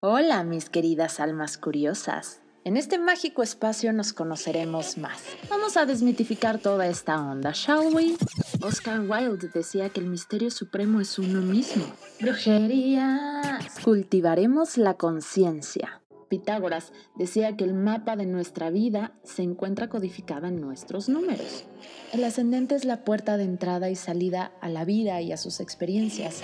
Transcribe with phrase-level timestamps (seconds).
[0.00, 2.42] Hola, mis queridas almas curiosas.
[2.64, 5.22] En este mágico espacio nos conoceremos más.
[5.48, 8.14] Vamos a desmitificar toda esta onda, ¿shall we?
[8.60, 11.86] Oscar Wilde decía que el misterio supremo es uno mismo.
[12.20, 13.40] Brujería.
[13.82, 16.02] Cultivaremos la conciencia.
[16.28, 21.64] Pitágoras decía que el mapa de nuestra vida se encuentra codificado en nuestros números.
[22.12, 25.60] El ascendente es la puerta de entrada y salida a la vida y a sus
[25.60, 26.42] experiencias.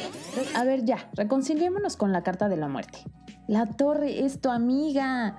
[0.55, 3.01] a ver ya, reconciliémonos con la carta de la muerte.
[3.49, 5.37] La torre es tu amiga.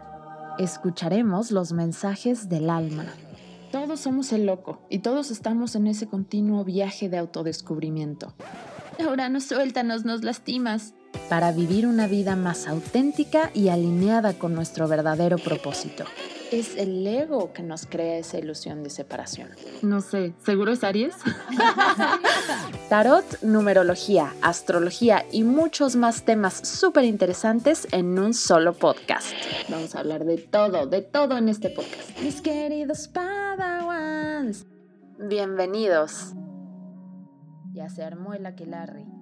[0.59, 3.05] Escucharemos los mensajes del alma.
[3.71, 8.33] Todos somos el loco y todos estamos en ese continuo viaje de autodescubrimiento.
[9.03, 10.93] Ahora no suéltanos, nos lastimas
[11.29, 16.03] para vivir una vida más auténtica y alineada con nuestro verdadero propósito.
[16.53, 19.49] Es el ego que nos crea esa ilusión de separación.
[19.81, 21.15] No sé, ¿seguro es Aries?
[22.89, 29.33] Tarot, numerología, astrología y muchos más temas súper interesantes en un solo podcast.
[29.67, 32.19] Vamos a hablar de todo, de todo en este podcast.
[32.21, 34.67] Mis queridos Padawans,
[35.17, 36.33] bienvenidos.
[37.71, 39.12] Ya se armó el aquelarre.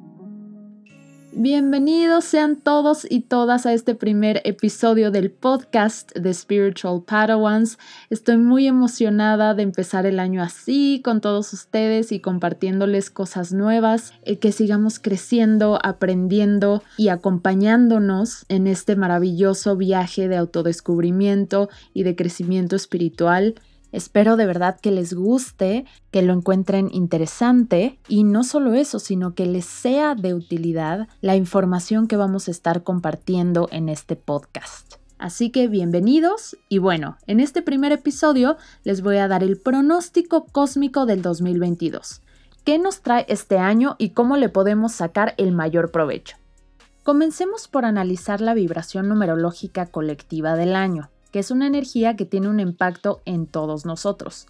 [1.33, 7.79] Bienvenidos sean todos y todas a este primer episodio del podcast de Spiritual Padawans.
[8.09, 14.13] Estoy muy emocionada de empezar el año así con todos ustedes y compartiéndoles cosas nuevas,
[14.23, 22.17] eh, que sigamos creciendo, aprendiendo y acompañándonos en este maravilloso viaje de autodescubrimiento y de
[22.17, 23.55] crecimiento espiritual.
[23.91, 29.35] Espero de verdad que les guste, que lo encuentren interesante y no solo eso, sino
[29.35, 34.95] que les sea de utilidad la información que vamos a estar compartiendo en este podcast.
[35.17, 40.45] Así que bienvenidos y bueno, en este primer episodio les voy a dar el pronóstico
[40.45, 42.21] cósmico del 2022.
[42.63, 46.37] ¿Qué nos trae este año y cómo le podemos sacar el mayor provecho?
[47.03, 52.49] Comencemos por analizar la vibración numerológica colectiva del año que es una energía que tiene
[52.49, 54.47] un impacto en todos nosotros.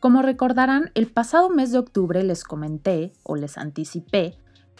[0.00, 4.36] Como recordarán, el pasado mes de octubre les comenté o les anticipé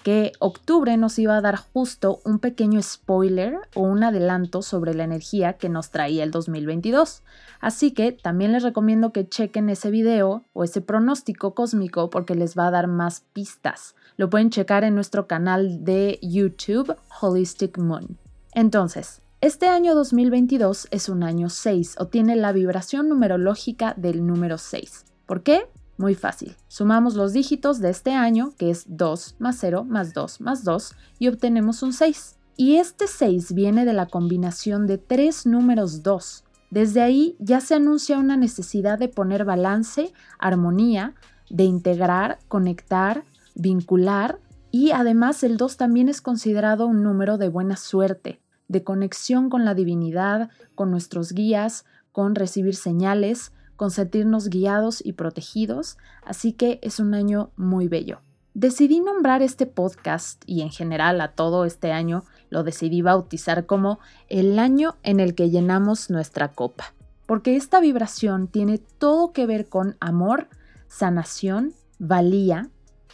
[0.07, 5.03] que octubre nos iba a dar justo un pequeño spoiler o un adelanto sobre la
[5.03, 7.25] energía que nos traía el 2022.
[7.59, 12.57] Así que también les recomiendo que chequen ese video o ese pronóstico cósmico porque les
[12.57, 13.97] va a dar más pistas.
[14.17, 18.17] Lo pueden checar en nuestro canal de YouTube Holistic Moon.
[18.53, 24.57] Entonces, este año 2022 es un año 6 o tiene la vibración numerológica del número
[24.57, 25.05] 6.
[25.27, 25.69] ¿Por qué?
[25.99, 26.57] Muy fácil.
[26.69, 30.95] Sumamos los dígitos de este año, que es 2 más 0 más 2 más 2,
[31.19, 32.37] y obtenemos un 6.
[32.57, 36.45] Y este 6 viene de la combinación de tres números 2.
[36.71, 41.15] Desde ahí ya se anuncia una necesidad de poner balance, armonía,
[41.51, 47.77] de integrar, conectar, vincular, y además el 2 también es considerado un número de buena
[47.77, 55.05] suerte, de conexión con la divinidad, con nuestros guías, con recibir señales, con sentirnos guiados
[55.05, 58.21] y protegidos, así que es un año muy bello.
[58.55, 63.99] Decidí nombrar este podcast y en general a todo este año lo decidí bautizar como
[64.29, 66.95] el año en el que llenamos nuestra copa,
[67.27, 70.49] porque esta vibración tiene todo que ver con amor,
[70.89, 72.71] sanación, valía,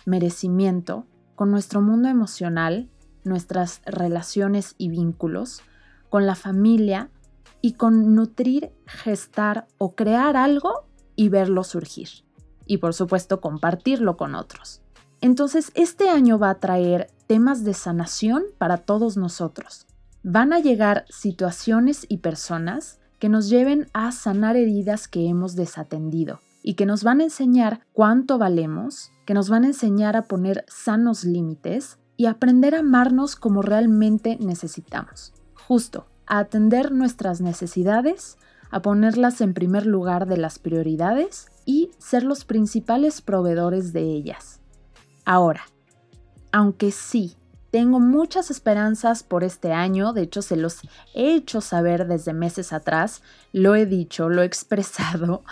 [0.06, 2.88] merecimiento, con nuestro mundo emocional,
[3.24, 5.62] nuestras relaciones y vínculos,
[6.08, 7.10] con la familia
[7.60, 12.08] y con nutrir, gestar o crear algo y verlo surgir.
[12.66, 14.82] Y por supuesto compartirlo con otros.
[15.20, 19.86] Entonces este año va a traer temas de sanación para todos nosotros.
[20.22, 26.40] Van a llegar situaciones y personas que nos lleven a sanar heridas que hemos desatendido
[26.62, 30.64] y que nos van a enseñar cuánto valemos, que nos van a enseñar a poner
[30.68, 35.32] sanos límites y aprender a amarnos como realmente necesitamos.
[35.54, 38.38] Justo, a atender nuestras necesidades,
[38.70, 44.60] a ponerlas en primer lugar de las prioridades y ser los principales proveedores de ellas.
[45.24, 45.62] Ahora,
[46.52, 47.34] aunque sí,
[47.72, 50.82] tengo muchas esperanzas por este año, de hecho se los
[51.14, 53.20] he hecho saber desde meses atrás,
[53.52, 55.42] lo he dicho, lo he expresado,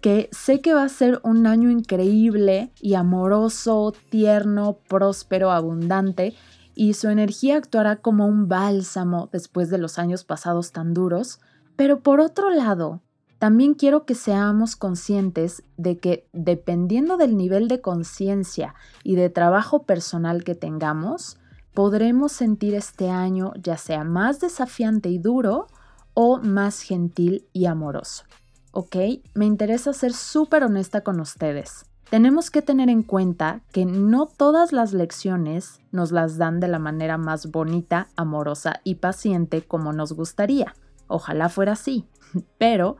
[0.00, 6.34] que sé que va a ser un año increíble y amoroso, tierno, próspero, abundante,
[6.74, 11.40] y su energía actuará como un bálsamo después de los años pasados tan duros,
[11.76, 13.00] pero por otro lado,
[13.38, 19.84] también quiero que seamos conscientes de que dependiendo del nivel de conciencia y de trabajo
[19.84, 21.38] personal que tengamos,
[21.72, 25.68] podremos sentir este año ya sea más desafiante y duro
[26.14, 28.24] o más gentil y amoroso.
[28.72, 28.96] ¿Ok?
[29.34, 31.84] Me interesa ser súper honesta con ustedes.
[32.10, 36.80] tenemos que tener en cuenta que no todas las lecciones nos las dan de la
[36.80, 40.74] manera más bonita, amorosa y paciente como nos gustaría.
[41.06, 42.08] Ojalá fuera así.
[42.58, 42.96] Pero,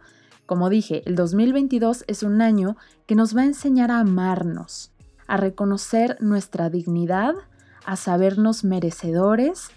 [0.47, 2.77] como dije, el 2022 es un año
[3.07, 4.93] que nos va a enseñar a amarnos,
[5.27, 7.35] a reconocer nuestra dignidad,
[7.85, 9.71] a sabernos merecedores,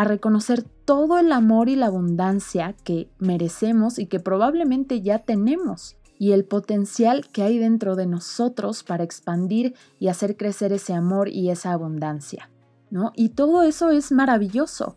[0.00, 5.98] a reconocer todo el amor y la abundancia que merecemos y que probablemente ya tenemos
[6.18, 11.28] y el potencial que hay dentro de nosotros para expandir y hacer crecer ese amor
[11.28, 12.48] y esa abundancia,
[12.88, 13.12] ¿no?
[13.14, 14.94] Y todo eso es maravilloso.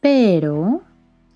[0.00, 0.82] Pero,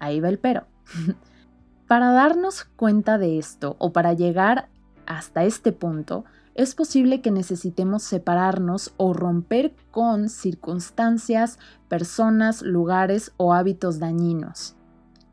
[0.01, 0.67] ahí va el pero.
[1.87, 4.71] para darnos cuenta de esto o para llegar
[5.07, 6.25] hasta este punto,
[6.55, 11.59] es posible que necesitemos separarnos o romper con circunstancias,
[11.89, 14.77] personas, lugares o hábitos dañinos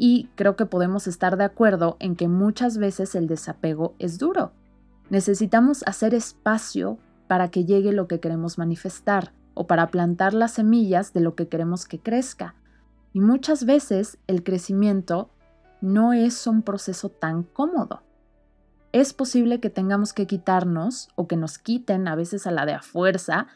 [0.04, 4.52] y creo que podemos estar de acuerdo en que muchas veces el desapego es duro.
[5.12, 6.98] Necesitamos hacer espacio
[7.28, 11.50] para que llegue lo que queremos manifestar o para plantar las semillas de lo que
[11.50, 12.56] queremos que crezca.
[13.14, 15.30] Y muchas veces el crecimiento
[15.82, 18.02] no es un proceso tan cómodo.
[18.92, 22.74] Es posible que tengamos que quitarnos o que nos quiten a veces a la de
[22.74, 23.48] a fuerza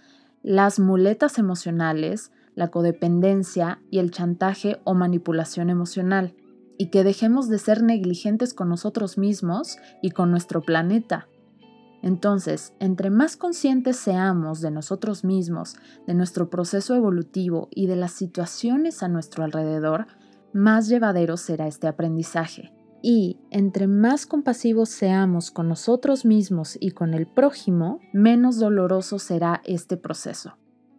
[0.44, 6.36] las muletas emocionales, la codependencia y el chantaje o manipulación emocional,
[6.78, 11.28] y que dejemos de ser negligentes con nosotros mismos y con nuestro planeta.
[12.02, 18.12] Entonces, entre más conscientes seamos de nosotros mismos, de nuestro proceso evolutivo y de las
[18.12, 20.06] situaciones a nuestro alrededor,
[20.54, 22.75] más llevadero será este aprendizaje.
[23.08, 29.62] Y entre más compasivos seamos con nosotros mismos y con el prójimo, menos doloroso será
[29.64, 30.58] este proceso.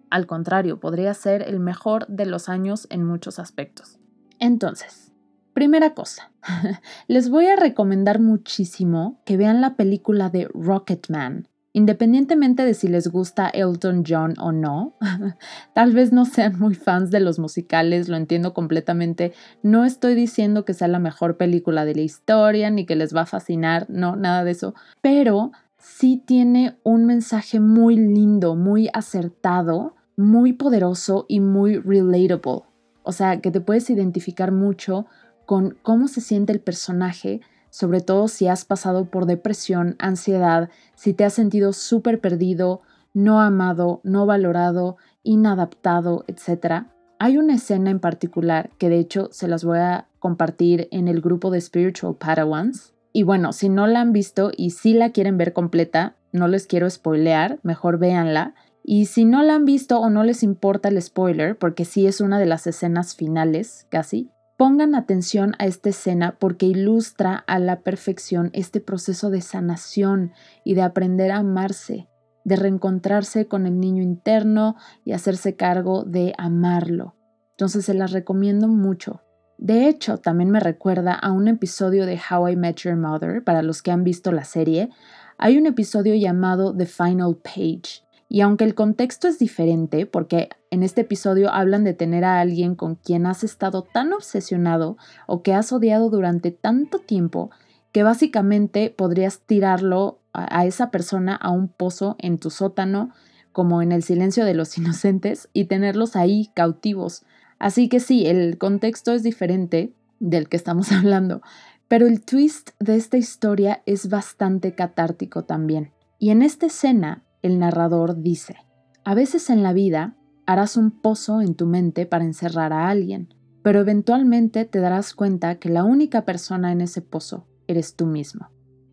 [0.08, 3.98] Al contrario, podría ser el mejor de los años en muchos aspectos.
[4.38, 5.10] Entonces,
[5.52, 6.30] primera cosa,
[7.08, 11.48] les voy a recomendar muchísimo que vean la película de Rocketman.
[11.76, 14.94] Independientemente de si les gusta Elton John o no,
[15.74, 19.34] tal vez no sean muy fans de los musicales, lo entiendo completamente.
[19.62, 23.22] No estoy diciendo que sea la mejor película de la historia ni que les va
[23.22, 29.96] a fascinar, no, nada de eso, pero sí tiene un mensaje muy lindo, muy acertado
[30.16, 32.62] muy poderoso y muy relatable.
[33.02, 35.04] O sea, que te puedes identificar mucho
[35.44, 37.40] con cómo se siente el personaje,
[37.76, 42.80] sobre todo si has pasado por depresión, ansiedad, si te has sentido súper perdido,
[43.12, 46.86] no amado, no valorado, inadaptado, etc.
[47.18, 51.20] Hay una escena en particular que de hecho se las voy a compartir en el
[51.20, 52.94] grupo de Spiritual Padawans.
[53.12, 56.66] Y bueno, si no la han visto y si la quieren ver completa, no les
[56.66, 61.02] quiero spoilear, mejor véanla y si no la han visto o no les importa el
[61.02, 66.36] spoiler, porque sí es una de las escenas finales, casi, pongan atención a esta escena
[66.38, 70.32] porque ilustra a la perfección este proceso de sanación
[70.64, 72.08] y de aprender a amarse,
[72.44, 77.16] de reencontrarse con el niño interno y hacerse cargo de amarlo.
[77.50, 79.22] Entonces se las recomiendo mucho.
[79.58, 83.62] De hecho, también me recuerda a un episodio de How I Met Your Mother, para
[83.62, 84.90] los que han visto la serie.
[85.38, 90.82] Hay un episodio llamado The Final Page, y aunque el contexto es diferente, porque en
[90.82, 94.96] este episodio hablan de tener a alguien con quien has estado tan obsesionado
[95.26, 97.50] o que has odiado durante tanto tiempo,
[97.92, 103.12] que básicamente podrías tirarlo a, esa persona a un pozo en tu sótano,
[103.52, 107.24] como en el silencio de los inocentes, y tenerlos ahí cautivos.
[107.58, 111.42] Así que sí, el contexto es diferente del que estamos hablando,
[111.86, 115.92] pero el twist de esta historia es bastante catártico también.
[116.18, 118.56] Y en esta escena el narrador dice,
[119.04, 120.16] a veces en la vida
[120.46, 125.58] harás un pozo en tu mente para encerrar a alguien, pero eventualmente te darás cuenta
[125.58, 128.48] que la única persona en ese pozo eres tú mismo.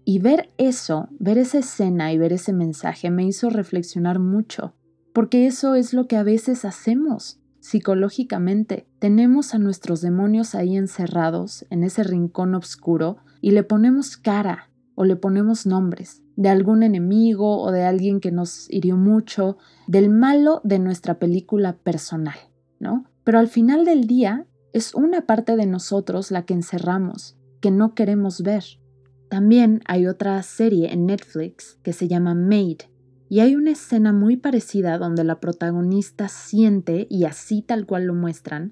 [0.05, 4.73] Y ver eso, ver esa escena y ver ese mensaje me hizo reflexionar mucho,
[5.13, 8.87] porque eso es lo que a veces hacemos psicológicamente.
[8.99, 15.05] Tenemos a nuestros demonios ahí encerrados en ese rincón oscuro y le ponemos cara o
[15.05, 20.61] le ponemos nombres de algún enemigo o de alguien que nos hirió mucho, del malo
[20.63, 22.37] de nuestra película personal,
[22.79, 23.05] ¿no?
[23.23, 27.93] Pero al final del día es una parte de nosotros la que encerramos, que no
[27.93, 28.63] queremos ver.
[29.29, 32.89] También hay otra serie en Netflix que se llama Made,
[33.29, 38.13] y hay una escena muy parecida donde la protagonista siente, y así tal cual lo
[38.13, 38.71] muestran,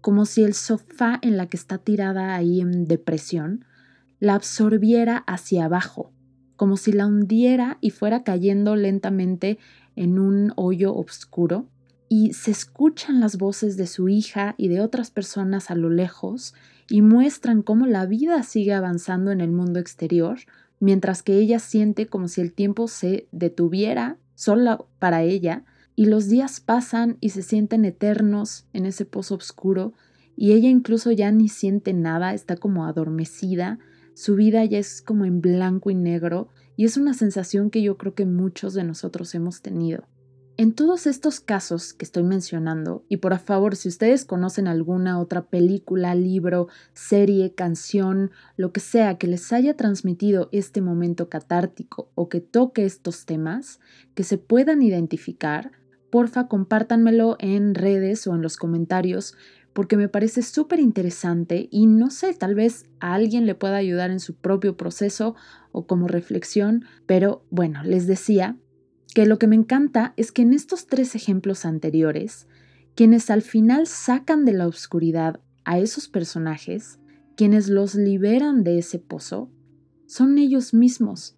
[0.00, 3.64] como si el sofá en la que está tirada ahí en depresión
[4.20, 6.12] la absorbiera hacia abajo,
[6.56, 9.58] como si la hundiera y fuera cayendo lentamente
[9.94, 11.66] en un hoyo oscuro,
[12.08, 16.54] y se escuchan las voces de su hija y de otras personas a lo lejos
[16.88, 20.38] y muestran cómo la vida sigue avanzando en el mundo exterior,
[20.78, 25.64] mientras que ella siente como si el tiempo se detuviera solo para ella
[25.96, 29.94] y los días pasan y se sienten eternos en ese pozo oscuro
[30.36, 33.78] y ella incluso ya ni siente nada, está como adormecida,
[34.16, 37.98] su vida ya es como en blanco y negro y es una sensación que yo
[37.98, 40.08] creo que muchos de nosotros hemos tenido.
[40.56, 45.44] En todos estos casos que estoy mencionando, y por favor, si ustedes conocen alguna otra
[45.44, 52.30] película, libro, serie, canción, lo que sea que les haya transmitido este momento catártico o
[52.30, 53.80] que toque estos temas,
[54.14, 55.72] que se puedan identificar,
[56.10, 59.34] porfa compártanmelo en redes o en los comentarios
[59.76, 64.10] porque me parece súper interesante y no sé, tal vez a alguien le pueda ayudar
[64.10, 65.34] en su propio proceso
[65.70, 68.56] o como reflexión, pero bueno, les decía
[69.14, 72.48] que lo que me encanta es que en estos tres ejemplos anteriores,
[72.94, 76.98] quienes al final sacan de la oscuridad a esos personajes,
[77.36, 79.50] quienes los liberan de ese pozo,
[80.06, 81.36] son ellos mismos.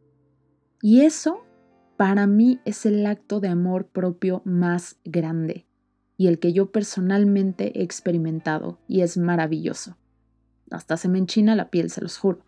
[0.81, 1.41] Y eso,
[1.97, 5.68] para mí, es el acto de amor propio más grande
[6.19, 9.97] y el que yo personalmente he experimentado y es maravilloso.
[10.71, 12.45] Hasta se me enchina la piel, se los juro.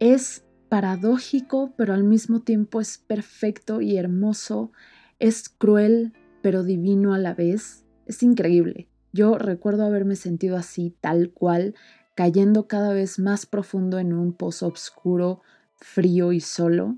[0.00, 4.72] Es paradójico, pero al mismo tiempo es perfecto y hermoso.
[5.20, 6.12] Es cruel,
[6.42, 7.84] pero divino a la vez.
[8.06, 8.88] Es increíble.
[9.12, 11.76] Yo recuerdo haberme sentido así, tal cual,
[12.16, 15.42] cayendo cada vez más profundo en un pozo oscuro,
[15.76, 16.96] frío y solo.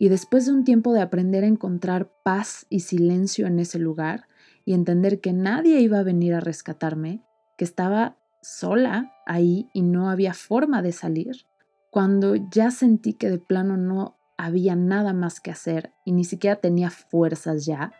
[0.00, 4.26] Y después de un tiempo de aprender a encontrar paz y silencio en ese lugar,
[4.64, 7.22] y entender que nadie iba a venir a rescatarme,
[7.56, 11.46] que estaba sola ahí y no había forma de salir,
[11.90, 16.56] cuando ya sentí que de plano no había nada más que hacer y ni siquiera
[16.56, 17.92] tenía fuerzas ya,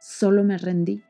[0.00, 1.02] solo me rendí.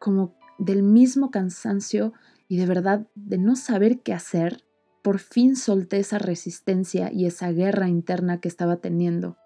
[0.00, 2.12] Como del mismo cansancio
[2.48, 4.64] y de verdad de no saber qué hacer,
[5.02, 9.36] por fin solté esa resistencia y esa guerra interna que estaba teniendo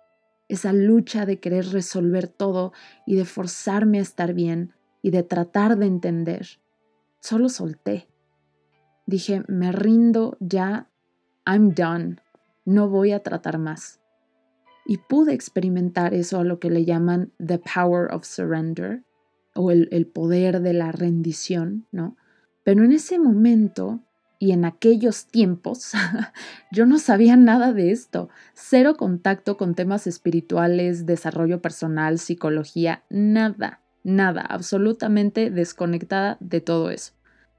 [0.48, 2.72] esa lucha de querer resolver todo
[3.06, 6.46] y de forzarme a estar bien y de tratar de entender.
[7.20, 8.08] Solo solté.
[9.06, 10.88] Dije, me rindo ya,
[11.46, 12.16] I'm done,
[12.64, 14.00] no voy a tratar más.
[14.86, 19.04] Y pude experimentar eso a lo que le llaman the power of surrender
[19.54, 22.16] o el, el poder de la rendición, ¿no?
[22.64, 24.00] Pero en ese momento
[24.38, 25.92] y en aquellos tiempos
[26.72, 33.80] yo no sabía nada de esto, cero contacto con temas espirituales, desarrollo personal, psicología, nada,
[34.04, 37.12] nada, absolutamente desconectada de todo eso.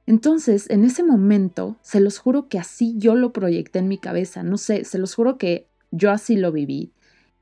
[0.06, 4.42] Entonces, en ese momento, se los juro que así yo lo proyecté en mi cabeza,
[4.42, 6.94] no sé, se los juro que yo así lo viví.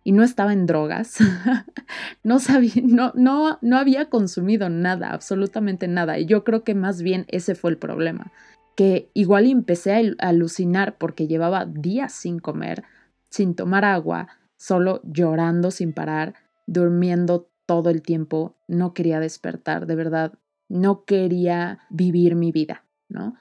[0.03, 1.17] Y no estaba en drogas,
[2.24, 7.01] no sabía, no, no, no había consumido nada, absolutamente nada, y yo creo que más
[7.01, 8.32] bien ese fue el problema
[8.77, 12.84] que igual empecé a alucinar porque llevaba días sin comer,
[13.27, 16.36] sin tomar agua, solo llorando sin parar,
[16.67, 20.34] durmiendo todo el tiempo, no quería despertar, de verdad,
[20.69, 23.34] no quería vivir mi vida, ¿no?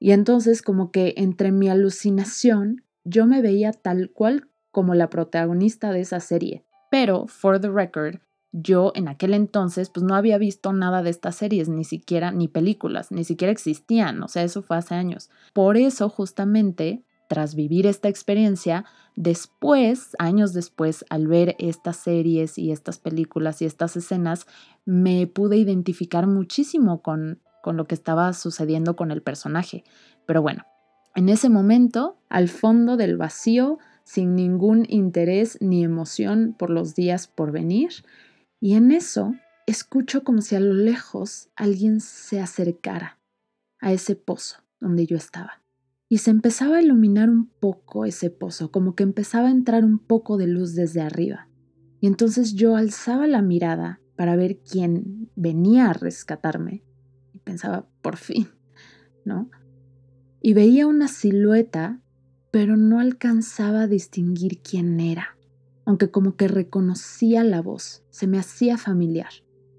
[0.00, 5.92] Y entonces como que entre mi alucinación yo me veía tal cual como la protagonista
[5.92, 6.64] de esa serie.
[6.90, 8.16] Pero, for the record,
[8.52, 12.48] yo en aquel entonces pues no había visto nada de estas series, ni siquiera ni
[12.48, 15.30] películas, ni siquiera existían, o sea, eso fue hace años.
[15.54, 18.84] Por eso justamente, tras vivir esta experiencia,
[19.16, 24.46] después, años después, al ver estas series y estas películas y estas escenas,
[24.84, 29.82] me pude identificar muchísimo con, con lo que estaba sucediendo con el personaje.
[30.26, 30.64] Pero bueno,
[31.14, 37.28] en ese momento, al fondo del vacío, sin ningún interés ni emoción por los días
[37.28, 37.90] por venir,
[38.62, 39.34] y en eso
[39.66, 43.18] escucho como si a lo lejos alguien se acercara
[43.80, 45.64] a ese pozo donde yo estaba.
[46.08, 49.98] Y se empezaba a iluminar un poco ese pozo, como que empezaba a entrar un
[49.98, 51.48] poco de luz desde arriba.
[51.98, 56.84] Y entonces yo alzaba la mirada para ver quién venía a rescatarme.
[57.32, 58.46] Y pensaba, por fin,
[59.24, 59.50] ¿no?
[60.40, 62.00] Y veía una silueta,
[62.52, 65.36] pero no alcanzaba a distinguir quién era
[65.84, 69.32] aunque como que reconocía la voz, se me hacía familiar.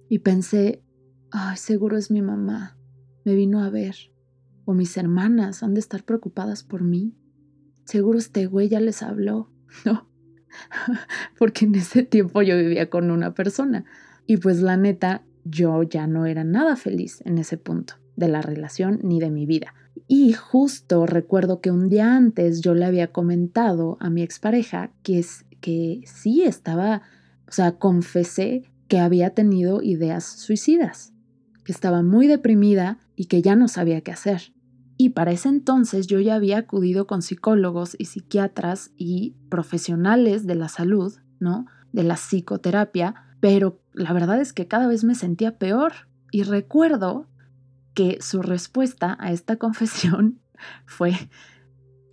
[0.09, 0.83] Y pensé,
[1.31, 2.77] ay, seguro es mi mamá,
[3.25, 3.95] me vino a ver.
[4.65, 7.15] O mis hermanas han de estar preocupadas por mí.
[7.85, 9.49] Seguro este güey ya les habló.
[9.85, 10.07] No,
[11.39, 13.85] porque en ese tiempo yo vivía con una persona.
[14.25, 18.41] Y pues la neta, yo ya no era nada feliz en ese punto de la
[18.41, 19.73] relación ni de mi vida.
[20.07, 25.19] Y justo recuerdo que un día antes yo le había comentado a mi expareja que,
[25.19, 27.03] es, que sí estaba,
[27.47, 31.13] o sea, confesé que había tenido ideas suicidas,
[31.63, 34.51] que estaba muy deprimida y que ya no sabía qué hacer.
[34.97, 40.55] Y para ese entonces yo ya había acudido con psicólogos y psiquiatras y profesionales de
[40.55, 41.65] la salud, ¿no?
[41.93, 45.93] De la psicoterapia, pero la verdad es que cada vez me sentía peor.
[46.29, 47.29] Y recuerdo
[47.93, 50.41] que su respuesta a esta confesión
[50.85, 51.13] fue,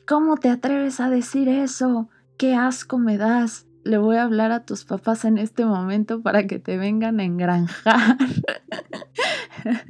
[0.06, 2.10] ¿cómo te atreves a decir eso?
[2.40, 3.66] ¿Qué asco me das?
[3.84, 7.24] Le voy a hablar a tus papás en este momento para que te vengan a
[7.24, 8.16] engranjar.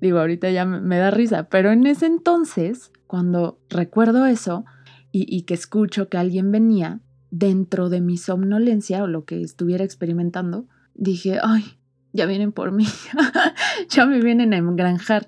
[0.00, 4.64] Digo, ahorita ya me da risa, pero en ese entonces, cuando recuerdo eso
[5.12, 10.66] y, que escucho que alguien venía dentro de mi somnolencia o lo que estuviera experimentando,
[10.94, 11.76] dije, ay,
[12.14, 12.86] ya vienen por mí,
[13.90, 15.26] ya me vienen a engranjar,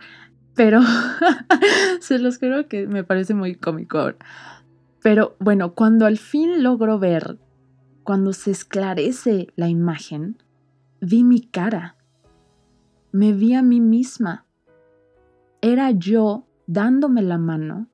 [0.55, 0.81] pero
[2.01, 4.17] se los creo que me parece muy cómico ahora.
[5.07, 7.39] Pero bueno, cuando al fin logro ver,
[8.03, 10.43] cuando se esclarece la imagen,
[11.01, 11.97] vi mi cara
[13.13, 14.47] me vi a mí misma.
[15.61, 17.87] Era yo dándome la mano,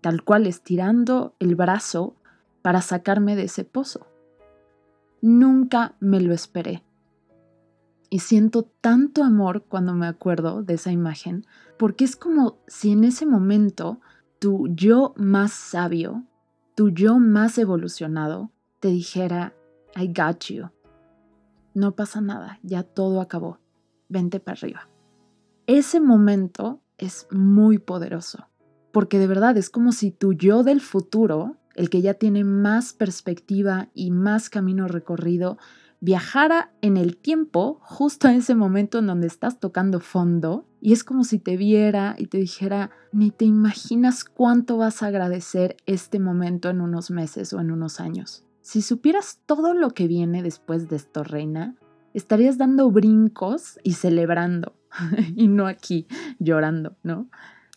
[0.00, 2.16] tal cual estirando el brazo
[2.62, 4.06] para sacarme de ese pozo.
[5.20, 6.82] Nunca me lo esperé.
[8.08, 11.44] Y siento tanto amor cuando me acuerdo de esa imagen,
[11.76, 14.00] porque es como si en ese momento
[14.38, 16.24] tu yo más sabio,
[16.76, 19.54] tu yo más evolucionado, te dijera,
[19.96, 20.68] I got you.
[21.72, 23.58] No pasa nada, ya todo acabó
[24.10, 24.88] vente para arriba.
[25.66, 28.48] Ese momento es muy poderoso,
[28.92, 32.92] porque de verdad es como si tu yo del futuro, el que ya tiene más
[32.92, 35.56] perspectiva y más camino recorrido,
[36.00, 41.04] viajara en el tiempo justo en ese momento en donde estás tocando fondo y es
[41.04, 46.20] como si te viera y te dijera, ni te imaginas cuánto vas a agradecer este
[46.20, 48.44] momento en unos meses o en unos años.
[48.60, 51.76] Si supieras todo lo que viene después de esto, reina,
[52.14, 54.76] estarías dando brincos y celebrando
[55.34, 56.06] y no aquí
[56.38, 57.28] llorando, ¿no?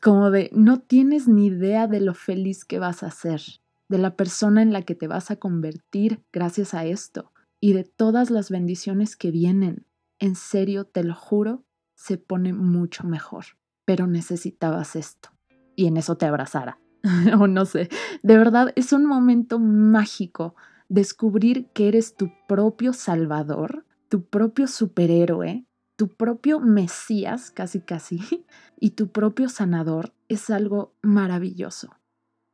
[0.01, 3.41] Como de no tienes ni idea de lo feliz que vas a ser,
[3.89, 7.83] de la persona en la que te vas a convertir gracias a esto y de
[7.83, 9.85] todas las bendiciones que vienen.
[10.19, 11.63] En serio, te lo juro,
[11.95, 13.45] se pone mucho mejor.
[13.85, 15.29] Pero necesitabas esto.
[15.75, 16.79] Y en eso te abrazara.
[17.39, 17.89] o no sé.
[18.23, 20.55] De verdad, es un momento mágico
[20.89, 28.19] descubrir que eres tu propio salvador tu propio superhéroe, tu propio Mesías, casi casi,
[28.79, 31.95] y tu propio sanador es algo maravilloso.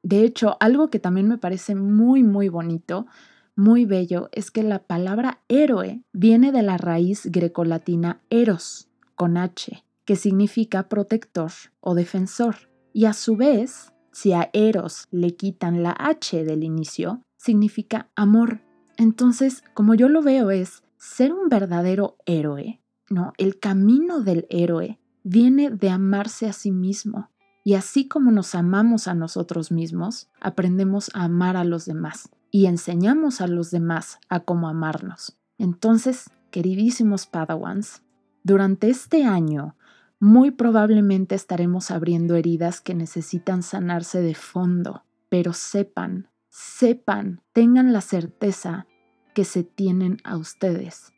[0.03, 3.07] De hecho, algo que también me parece muy, muy bonito,
[3.55, 9.85] muy bello, es que la palabra héroe viene de la raíz grecolatina eros, con H,
[10.03, 12.69] que significa protector o defensor.
[12.91, 18.61] Y a su vez, si a eros le quitan la H del inicio, significa amor.
[18.97, 23.31] Entonces, como yo lo veo es, ser un verdadero héroe, ¿no?
[23.37, 27.29] El camino del héroe viene de amarse a sí mismo.
[27.63, 32.67] Y así como nos amamos a nosotros mismos, aprendemos a amar a los demás y
[32.67, 35.37] enseñamos a los demás a cómo amarnos.
[35.57, 38.01] Entonces, queridísimos Padawans,
[38.45, 39.75] durante este año
[40.21, 47.99] muy probablemente estaremos abriendo heridas que necesitan sanarse de fondo, pero sepan, sepan, tengan la
[47.99, 48.87] certeza
[49.33, 51.13] que se tienen a ustedes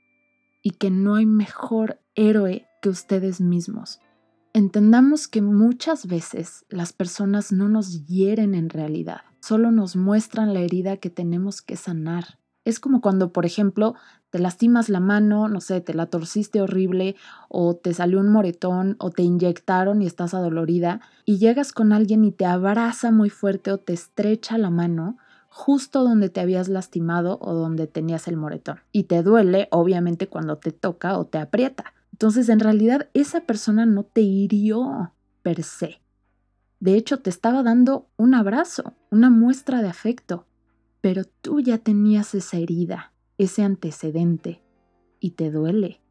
[0.64, 4.00] y que no hay mejor héroe que ustedes mismos.
[4.54, 10.60] Entendamos que muchas veces las personas no nos hieren en realidad, solo nos muestran la
[10.60, 12.38] herida que tenemos que sanar.
[12.66, 13.96] Es como cuando, por ejemplo,
[14.30, 17.16] te lastimas la mano, no sé, te la torciste horrible
[17.48, 22.26] o te salió un moretón o te inyectaron y estás adolorida y llegas con alguien
[22.26, 27.40] y te abraza muy fuerte o te estrecha la mano justo donde te habías lastimado
[27.42, 28.82] o donde tenías el moretón.
[28.92, 31.94] Y te duele, obviamente, cuando te toca o te aprieta.
[32.12, 36.02] Entonces, en realidad, esa persona no te hirió per se.
[36.80, 40.46] De hecho, te estaba dando un abrazo, una muestra de afecto,
[41.02, 44.62] pero tú ya tenías esa herida, ese antecedente,
[45.20, 46.02] y te duele.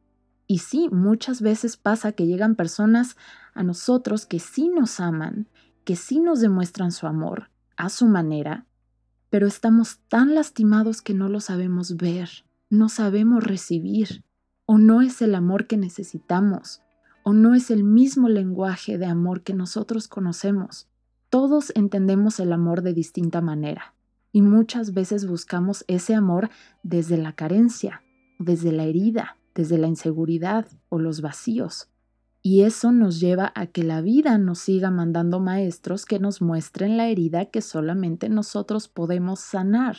[0.46, 3.16] Y sí, muchas veces pasa que llegan personas
[3.54, 5.48] a nosotros que sí nos aman,
[5.84, 8.66] que sí nos demuestran su amor a su manera,
[9.30, 12.30] pero estamos tan lastimados que no lo sabemos ver,
[12.70, 14.24] no sabemos recibir,
[14.64, 16.82] o no es el amor que necesitamos,
[17.28, 20.86] o no es el mismo lenguaje de amor que nosotros conocemos.
[21.28, 23.96] Todos entendemos el amor de distinta manera,
[24.30, 26.50] y muchas veces buscamos ese amor
[26.84, 28.04] desde la carencia,
[28.38, 31.88] desde la herida, desde la inseguridad o los vacíos.
[32.42, 36.96] Y eso nos lleva a que la vida nos siga mandando maestros que nos muestren
[36.96, 39.96] la herida que solamente nosotros podemos sanar,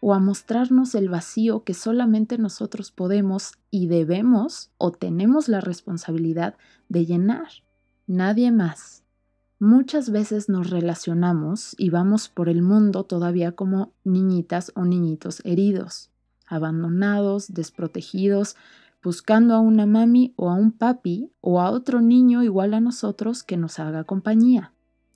[0.00, 6.56] o a mostrarnos el vacío que solamente nosotros podemos y debemos o tenemos la responsabilidad
[6.88, 7.48] de llenar.
[8.06, 9.02] Nadie más.
[9.58, 16.10] Muchas veces nos relacionamos y vamos por el mundo todavía como niñitas o niñitos heridos,
[16.46, 18.56] abandonados, desprotegidos,
[19.02, 23.42] buscando a una mami o a un papi o a otro niño igual a nosotros
[23.42, 24.72] que nos haga compañía.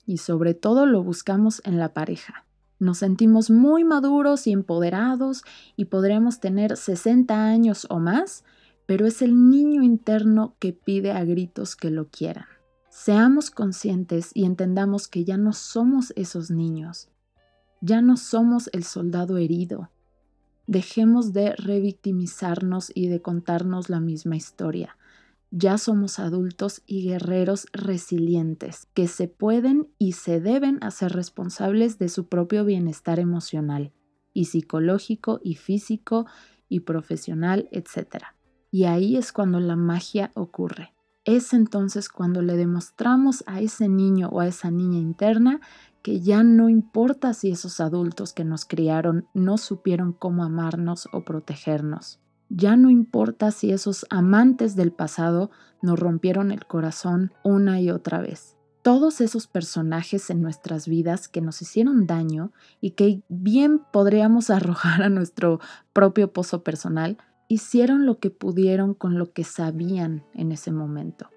[0.07, 2.45] Y sobre todo lo buscamos en la pareja.
[2.81, 5.43] Nos sentimos muy maduros y empoderados
[5.75, 8.43] y podremos tener 60 años o más,
[8.87, 12.47] pero es el niño interno que pide a gritos que lo quieran.
[12.89, 17.09] Seamos conscientes y entendamos que ya no somos esos niños,
[17.81, 19.91] ya no somos el soldado herido.
[20.65, 24.97] Dejemos de revictimizarnos y de contarnos la misma historia.
[25.53, 32.07] Ya somos adultos y guerreros resilientes que se pueden y se deben hacer responsables de
[32.07, 33.91] su propio bienestar emocional
[34.33, 36.25] y psicológico y físico
[36.69, 38.27] y profesional, etc.
[38.71, 40.93] Y ahí es cuando la magia ocurre.
[41.25, 45.59] Es entonces cuando le demostramos a ese niño o a esa niña interna
[46.01, 51.25] que ya no importa si esos adultos que nos criaron no supieron cómo amarnos o
[51.25, 52.20] protegernos.
[52.53, 58.19] Ya no importa si esos amantes del pasado nos rompieron el corazón una y otra
[58.19, 58.57] vez.
[58.81, 65.01] Todos esos personajes en nuestras vidas que nos hicieron daño y que bien podríamos arrojar
[65.01, 65.61] a nuestro
[65.93, 71.29] propio pozo personal, hicieron lo que pudieron con lo que sabían en ese momento.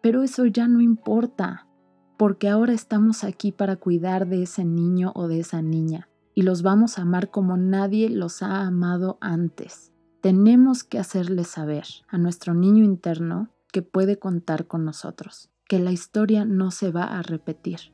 [0.00, 1.68] Pero eso ya no importa,
[2.16, 6.62] porque ahora estamos aquí para cuidar de ese niño o de esa niña y los
[6.62, 12.54] vamos a amar como nadie los ha amado antes tenemos que hacerle saber a nuestro
[12.54, 17.92] niño interno que puede contar con nosotros, que la historia no se va a repetir,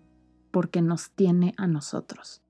[0.50, 2.42] porque nos tiene a nosotros.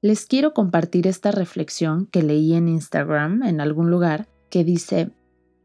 [0.00, 5.10] Les quiero compartir esta reflexión que leí en Instagram en algún lugar que dice,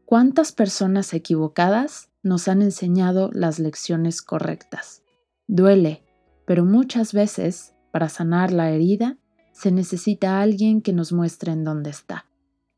[0.06, 5.02] ¿cuántas personas equivocadas nos han enseñado las lecciones correctas?
[5.46, 6.02] Duele,
[6.46, 9.18] pero muchas veces, para sanar la herida,
[9.52, 12.26] se necesita alguien que nos muestre en dónde está.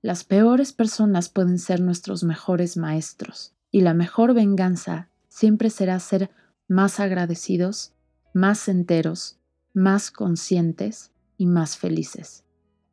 [0.06, 6.30] Las peores personas pueden ser nuestros mejores maestros y la mejor venganza siempre será ser
[6.68, 7.92] más agradecidos,
[8.32, 9.40] más enteros,
[9.74, 12.44] más conscientes y más felices.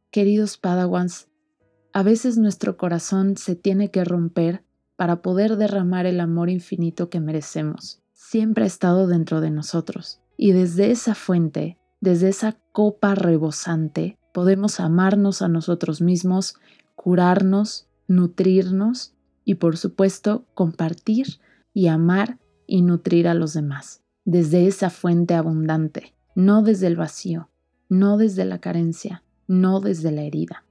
[0.09, 1.27] Queridos Padawans,
[1.93, 4.63] a veces nuestro corazón se tiene que romper
[4.95, 8.01] para poder derramar el amor infinito que merecemos.
[8.11, 14.79] Siempre ha estado dentro de nosotros y desde esa fuente, desde esa copa rebosante, podemos
[14.79, 16.55] amarnos a nosotros mismos
[17.03, 19.11] curarnos, nutrirnos
[19.43, 21.41] y por supuesto compartir
[21.73, 27.49] y amar y nutrir a los demás, desde esa fuente abundante, no desde el vacío,
[27.89, 30.63] no desde la carencia, no desde la herida.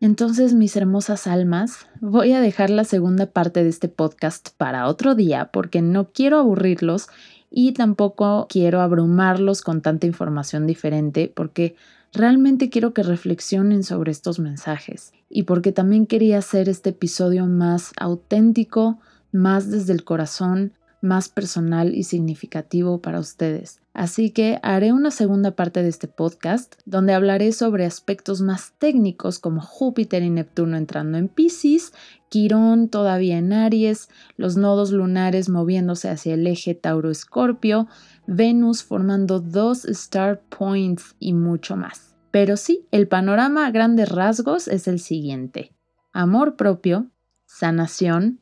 [0.00, 5.14] Entonces, mis hermosas almas, voy a dejar la segunda parte de este podcast para otro
[5.14, 7.08] día porque no quiero aburrirlos
[7.50, 11.76] y tampoco quiero abrumarlos con tanta información diferente porque
[12.12, 17.92] realmente quiero que reflexionen sobre estos mensajes y porque también quería hacer este episodio más
[17.98, 18.98] auténtico,
[19.32, 23.80] más desde el corazón, más personal y significativo para ustedes.
[23.92, 29.38] Así que haré una segunda parte de este podcast donde hablaré sobre aspectos más técnicos
[29.38, 31.92] como Júpiter y Neptuno entrando en Pisces,
[32.28, 37.88] Quirón todavía en Aries, los nodos lunares moviéndose hacia el eje Tauro-Escorpio,
[38.26, 42.16] Venus formando dos star points y mucho más.
[42.30, 45.72] Pero sí, el panorama a grandes rasgos es el siguiente.
[46.12, 47.10] Amor propio,
[47.46, 48.40] sanación,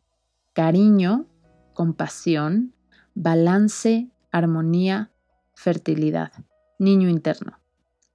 [0.53, 1.27] cariño,
[1.77, 2.73] compasión,
[3.15, 5.11] balance, armonía,
[5.55, 6.33] fertilidad,
[6.79, 7.61] niño interno.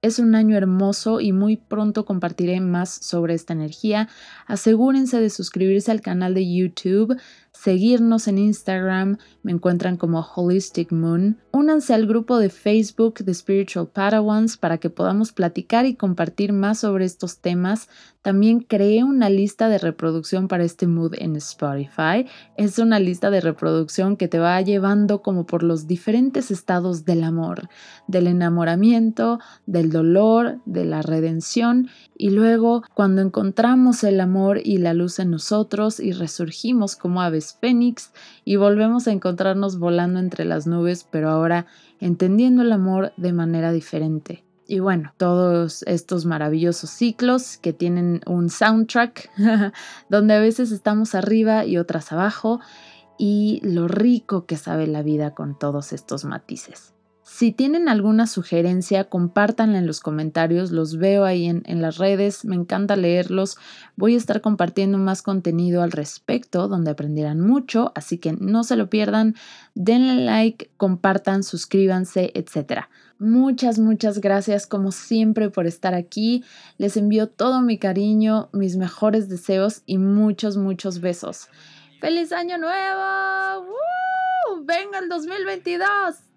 [0.02, 4.08] Es un año hermoso y muy pronto compartiré más sobre esta energía.
[4.48, 7.16] Asegúrense de suscribirse al canal de YouTube,
[7.62, 11.38] seguirnos en Instagram, me encuentran como Holistic Moon.
[11.52, 16.80] Únanse al grupo de Facebook de Spiritual Padawans para que podamos platicar y compartir más
[16.80, 17.88] sobre estos temas.
[18.20, 22.26] También creé una lista de reproducción para este mood en Spotify.
[22.56, 27.22] Es una lista de reproducción que te va llevando como por los diferentes estados del
[27.22, 27.68] amor,
[28.08, 31.88] del enamoramiento, del dolor, de la redención
[32.22, 37.58] y luego cuando encontramos el amor y la luz en nosotros y resurgimos como aves
[37.60, 38.12] fénix
[38.44, 41.66] y volvemos a encontrarnos volando entre las nubes, pero ahora
[41.98, 44.44] entendiendo el amor de manera diferente.
[44.68, 49.28] Y bueno, todos estos maravillosos ciclos que tienen un soundtrack,
[50.08, 52.60] donde a veces estamos arriba y otras abajo,
[53.18, 56.94] y lo rico que sabe la vida con todos estos matices.
[57.24, 62.56] Si tienen alguna sugerencia, compártanla en los comentarios, los veo ahí en, las redes, me
[62.56, 63.58] encanta leerlos.
[63.96, 68.74] Voy a estar compartiendo más contenido al respecto, donde aprenderán mucho, así que no se
[68.74, 69.36] lo pierdan,
[69.74, 72.86] denle like, compartan, suscríbanse, etc.
[73.20, 76.42] Muchas, muchas gracias como siempre por estar aquí.
[76.76, 81.48] Les envío todo mi cariño, mis mejores deseos y muchos, muchos besos.
[82.00, 83.68] ¡Feliz año nuevo!
[83.68, 84.64] ¡Woo!
[84.64, 86.31] ¡Venga el 2022!